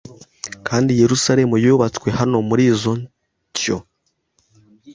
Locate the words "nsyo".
3.01-3.77